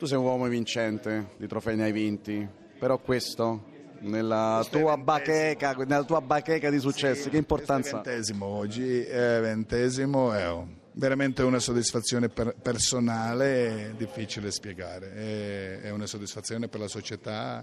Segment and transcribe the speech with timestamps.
[0.00, 3.66] Tu sei un uomo vincente, di trofei ne hai vinti, però questo
[3.98, 7.98] nella tua, bacheca, nella tua bacheca di successi, che importanza?
[7.98, 8.00] ha?
[8.00, 10.56] Ventesimo oggi, è ventesimo, è
[10.92, 17.62] veramente una soddisfazione per, personale difficile spiegare, è, è, una soddisfazione per la società,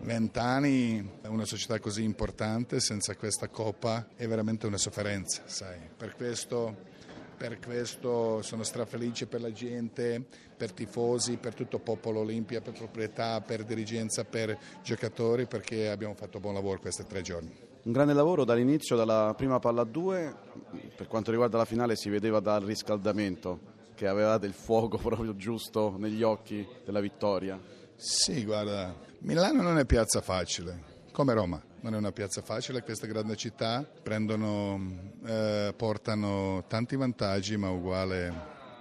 [0.00, 6.94] vent'anni, una società così importante senza questa coppa è veramente una sofferenza, sai, per questo
[7.36, 10.24] per questo sono strafelice per la gente,
[10.56, 16.14] per tifosi, per tutto il popolo Olimpia, per proprietà, per dirigenza, per giocatori, perché abbiamo
[16.14, 17.54] fatto buon lavoro questi tre giorni.
[17.82, 20.34] Un grande lavoro dall'inizio, dalla prima palla a due,
[20.96, 25.94] per quanto riguarda la finale si vedeva dal riscaldamento che avevate il fuoco proprio giusto
[25.98, 27.60] negli occhi della vittoria.
[27.94, 31.62] Sì, guarda, Milano non è piazza facile come Roma.
[31.86, 38.34] Non è una piazza facile, queste grandi città prendono, eh, portano tanti vantaggi ma uguale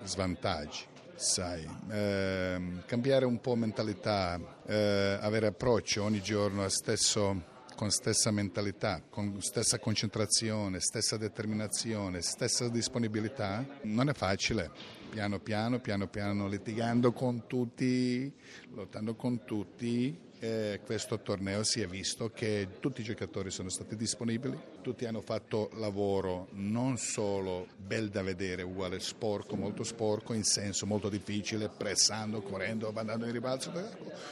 [0.06, 0.86] svantaggi.
[1.14, 7.44] Sai, eh, cambiare un po' mentalità, eh, avere approccio ogni giorno stesso,
[7.76, 14.72] con stessa mentalità, con stessa concentrazione, stessa determinazione, stessa disponibilità, non è facile.
[15.12, 18.34] Piano piano, piano piano, litigando con tutti,
[18.74, 23.96] lottando con tutti, eh, questo torneo si è visto che tutti i giocatori sono stati
[23.96, 30.44] disponibili, tutti hanno fatto lavoro non solo bel da vedere, uguale sporco, molto sporco, in
[30.44, 33.72] senso molto difficile, pressando, correndo, andando in ribalzo.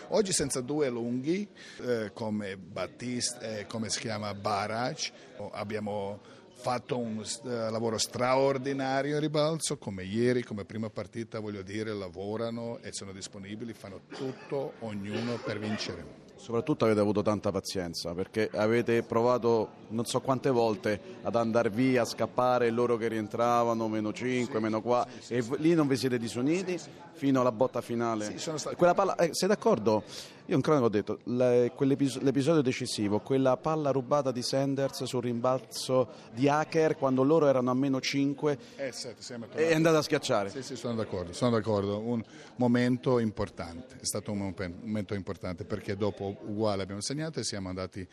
[0.09, 1.47] Oggi senza due lunghi
[1.81, 5.11] eh, come Battista, eh, come si chiama Baraj,
[5.51, 6.19] abbiamo
[6.53, 12.79] fatto un uh, lavoro straordinario in ribalzo, come ieri, come prima partita, voglio dire, lavorano
[12.81, 16.21] e sono disponibili, fanno tutto, ognuno per vincere.
[16.35, 22.01] Soprattutto avete avuto tanta pazienza perché avete provato non so quante volte ad andare via,
[22.01, 25.88] a scappare, loro che rientravano, meno 5, sì, meno 4, sì, e sì, lì non
[25.88, 26.77] vi siete disuniti
[27.13, 28.38] fino alla botta finale.
[28.38, 28.75] Stati...
[28.75, 30.03] Palla, eh, sei d'accordo?
[30.47, 36.09] Io in cronaca ho detto, le, l'episodio decisivo, quella palla rubata di Sanders sul rimbalzo
[36.33, 40.50] di Hacker quando loro erano a meno 5 eh, sette, è andata a schiacciare.
[40.50, 42.00] Sì, sì, sono d'accordo, sono d'accordo.
[42.00, 42.22] Un
[42.57, 48.06] momento importante, è stato un momento importante perché dopo uguale abbiamo segnato e siamo andati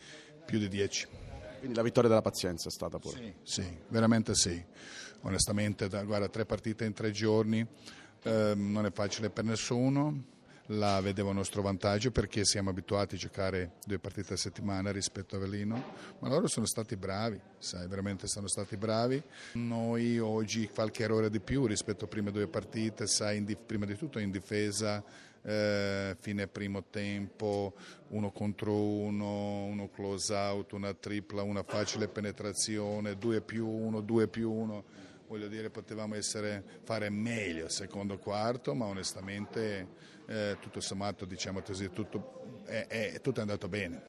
[0.45, 1.07] più di 10.
[1.59, 3.35] Quindi la vittoria della pazienza è stata pure.
[3.43, 4.63] Sì, sì veramente sì.
[5.23, 7.63] Onestamente, guarda, tre partite in tre giorni
[8.23, 10.39] eh, non è facile per nessuno
[10.71, 15.35] la vedevo a nostro vantaggio perché siamo abituati a giocare due partite a settimana rispetto
[15.35, 19.21] a Avellino, ma loro sono stati bravi, sai, veramente sono stati bravi.
[19.53, 23.95] Noi oggi qualche errore di più rispetto alle prime due partite, sai, di, prima di
[23.97, 25.03] tutto in difesa,
[25.41, 27.73] eh, fine primo tempo,
[28.09, 34.27] uno contro uno, uno close out, una tripla, una facile penetrazione, due più uno, due
[34.27, 39.87] più uno voglio dire potevamo essere, fare meglio secondo quarto, ma onestamente
[40.27, 43.99] eh, tutto sommato diciamo così, tutto è, è, tutto è andato bene.